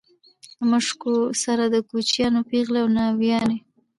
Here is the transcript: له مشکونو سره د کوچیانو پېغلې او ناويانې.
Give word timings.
له 0.57 0.63
مشکونو 0.71 1.21
سره 1.43 1.63
د 1.67 1.75
کوچیانو 1.89 2.39
پېغلې 2.49 2.79
او 2.83 2.89
ناويانې. 2.97 3.57